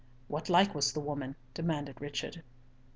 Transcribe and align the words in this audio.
"What 0.27 0.49
like 0.49 0.73
was 0.73 0.93
the 0.93 0.99
woman?" 0.99 1.35
demanded 1.53 2.01
Richard. 2.01 2.41